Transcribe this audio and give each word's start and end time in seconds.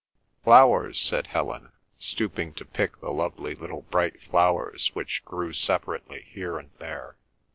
"Flowers," 0.43 0.99
said 0.99 1.27
Helen, 1.27 1.73
stooping 1.99 2.55
to 2.55 2.65
pick 2.65 2.99
the 3.01 3.11
lovely 3.11 3.53
little 3.53 3.83
bright 3.91 4.19
flowers 4.19 4.89
which 4.95 5.23
grew 5.25 5.53
separately 5.53 6.23
here 6.23 6.57
and 6.57 6.71
there. 6.79 7.17